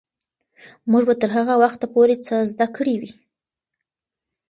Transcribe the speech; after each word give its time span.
موږ 0.91 1.03
به 1.07 1.15
تر 1.21 1.29
هغه 1.37 1.53
وخته 1.63 1.85
ډېر 1.93 2.09
څه 2.25 2.35
زده 2.51 2.67
کړي 2.75 2.95
وي. 3.01 3.11